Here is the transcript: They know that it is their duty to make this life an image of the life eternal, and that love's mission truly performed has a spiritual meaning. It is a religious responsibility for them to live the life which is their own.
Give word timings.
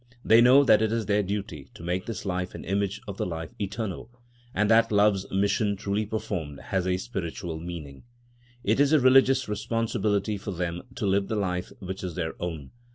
They 0.25 0.41
know 0.41 0.63
that 0.63 0.81
it 0.81 0.91
is 0.91 1.05
their 1.05 1.21
duty 1.21 1.69
to 1.75 1.83
make 1.83 2.07
this 2.07 2.25
life 2.25 2.55
an 2.55 2.65
image 2.65 3.01
of 3.07 3.17
the 3.17 3.25
life 3.27 3.53
eternal, 3.59 4.09
and 4.51 4.67
that 4.67 4.91
love's 4.91 5.29
mission 5.29 5.75
truly 5.75 6.07
performed 6.07 6.59
has 6.59 6.87
a 6.87 6.97
spiritual 6.97 7.59
meaning. 7.59 8.01
It 8.63 8.79
is 8.79 8.93
a 8.93 8.99
religious 8.99 9.47
responsibility 9.47 10.37
for 10.39 10.53
them 10.53 10.81
to 10.95 11.05
live 11.05 11.27
the 11.27 11.35
life 11.35 11.71
which 11.79 12.03
is 12.03 12.15
their 12.15 12.33
own. 12.41 12.71